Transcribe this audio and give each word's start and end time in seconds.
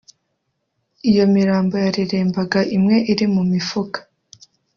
Iyo 1.09 1.23
mirambo 1.33 1.75
yarerembaga 1.85 2.59
imwe 2.77 2.97
iri 3.11 3.25
mu 3.33 3.43
mifuka 3.51 3.99